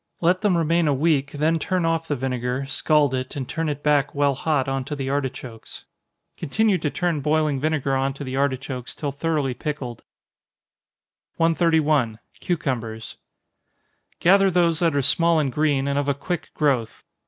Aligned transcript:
Let 0.19 0.41
them 0.41 0.57
remain 0.57 0.87
a 0.87 0.95
week, 0.95 1.33
then 1.33 1.59
turn 1.59 1.85
off 1.85 2.07
the 2.07 2.15
vinegar, 2.15 2.65
scald 2.65 3.13
it, 3.13 3.35
and 3.35 3.47
turn 3.47 3.69
it 3.69 3.83
back 3.83 4.15
while 4.15 4.33
hot 4.33 4.67
on 4.67 4.83
to 4.85 4.95
the 4.95 5.11
artichokes. 5.11 5.85
Continue 6.37 6.79
to 6.79 6.89
turn 6.89 7.21
boiling 7.21 7.59
vinegar 7.59 7.95
on 7.95 8.15
to 8.15 8.23
the 8.23 8.35
artichokes 8.35 8.95
till 8.95 9.11
thoroughly 9.11 9.53
pickled. 9.53 10.01
131. 11.37 12.17
Cucumbers. 12.39 13.17
Gather 14.19 14.49
those 14.49 14.79
that 14.79 14.95
are 14.95 15.03
small 15.03 15.37
and 15.37 15.51
green, 15.53 15.87
and 15.87 15.99
of 15.99 16.07
a 16.09 16.15
quick 16.15 16.49
growth. 16.55 17.03